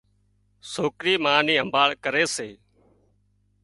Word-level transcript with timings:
سوڪري 0.73 1.13
ما 1.23 1.33
نِي 1.45 1.53
همڀاۯ 1.61 1.85
ڪري 2.03 2.25
سي 2.35 2.49